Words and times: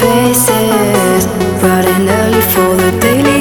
faces, 0.00 1.26
bright 1.60 1.86
and 1.86 2.08
early 2.08 2.42
for 2.52 2.76
the 2.76 2.98
daily. 3.00 3.35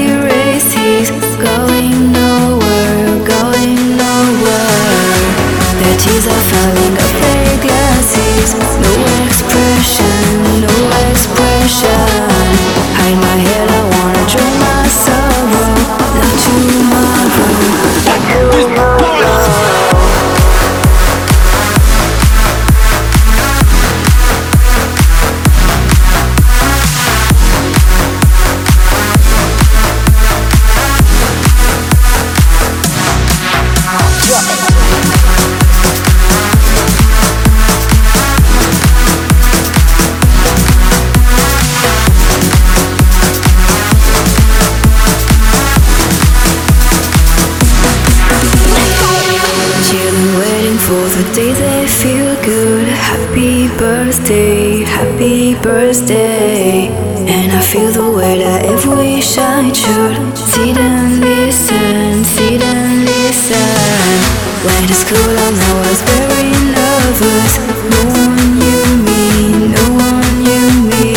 the 51.15 51.23
days 51.33 51.57
they 51.57 51.87
feel 51.87 52.35
good. 52.43 52.87
Happy 52.87 53.69
birthday, 53.77 54.83
happy 54.83 55.55
birthday. 55.63 56.87
And 57.23 57.51
I 57.53 57.61
feel 57.61 57.89
the 57.91 58.09
way 58.11 58.39
that 58.43 58.65
I 58.67 58.75
wish 58.83 59.31
should. 59.31 60.15
see 60.35 60.73
them, 60.73 61.21
listen, 61.21 62.25
see 62.35 62.57
them, 62.57 63.05
listen. 63.07 64.19
When 64.67 64.83
it's 64.91 65.07
cool, 65.07 65.35
I 65.45 65.47
know 65.55 65.75
I 65.79 65.87
was 65.87 66.01
very 66.11 66.51
nervous. 66.75 67.53
No 67.95 68.01
one 68.19 68.59
knew 68.59 68.83
me, 69.07 69.23
no 69.71 69.85
one 69.95 70.35
knew 70.43 70.67
me. 70.91 71.15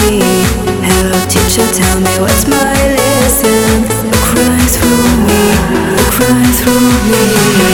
Hello, 0.86 1.18
teacher, 1.26 1.66
tell 1.74 1.98
me 1.98 2.14
what's 2.22 2.46
my 2.46 2.70
lesson. 2.98 3.82
A 4.14 4.18
cry 4.30 4.62
through 4.74 5.10
me, 5.26 5.42
a 5.90 6.04
cry 6.14 6.44
through 6.62 6.86
me. 7.10 7.67